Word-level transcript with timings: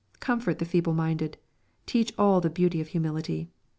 Com 0.19 0.39
fort 0.39 0.57
the 0.57 0.65
feeble 0.65 0.93
minded. 0.95 1.37
Teach 1.85 2.11
all 2.17 2.41
the 2.41 2.49
beauty 2.49 2.81
of 2.81 2.87
humility. 2.87 3.51